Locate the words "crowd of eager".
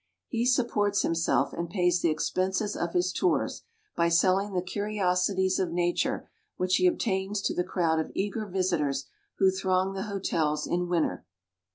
7.63-8.47